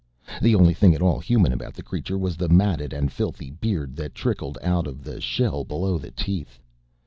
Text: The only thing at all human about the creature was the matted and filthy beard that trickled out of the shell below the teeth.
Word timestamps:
The 0.41 0.55
only 0.55 0.73
thing 0.73 0.95
at 0.95 1.01
all 1.03 1.19
human 1.19 1.53
about 1.53 1.75
the 1.75 1.83
creature 1.83 2.17
was 2.17 2.35
the 2.35 2.49
matted 2.49 2.91
and 2.91 3.11
filthy 3.11 3.51
beard 3.51 3.95
that 3.97 4.15
trickled 4.15 4.57
out 4.63 4.87
of 4.87 5.03
the 5.03 5.21
shell 5.21 5.63
below 5.63 5.99
the 5.99 6.09
teeth. 6.09 6.57